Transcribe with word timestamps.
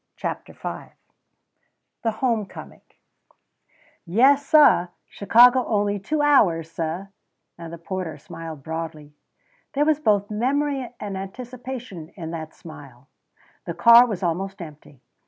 CHAPTER 0.15 0.53
V 0.53 0.93
THE 2.01 2.09
HOME 2.09 2.47
COMING 2.47 2.81
"Yes, 4.03 4.47
suh, 4.47 4.87
Chicago 5.05 5.63
only 5.67 5.99
two 5.99 6.23
hours, 6.23 6.71
suh," 6.71 7.05
and 7.55 7.71
the 7.71 7.77
porter 7.77 8.17
smiled 8.17 8.63
broadly. 8.63 9.13
There 9.73 9.85
was 9.85 9.99
both 9.99 10.31
memory 10.31 10.91
and 10.99 11.15
anticipation 11.15 12.09
in 12.15 12.31
that 12.31 12.55
smile. 12.55 13.09
The 13.65 13.75
car 13.75 14.07
was 14.07 14.23
almost 14.23 14.59
empty. 14.59 15.03